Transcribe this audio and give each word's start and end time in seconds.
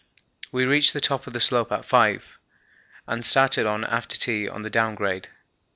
We 0.51 0.65
reached 0.65 0.93
the 0.93 0.99
top 0.99 1.27
of 1.27 1.33
the 1.33 1.39
slope 1.39 1.71
at 1.71 1.85
5, 1.85 2.39
and 3.07 3.23
started 3.23 3.67
on 3.67 3.85
after 3.85 4.17
tea 4.17 4.49
on 4.49 4.63
the 4.63 4.71
down 4.71 4.95
grade. 4.95 5.27